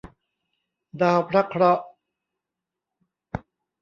[1.01, 1.83] ดาวพระเคราะห์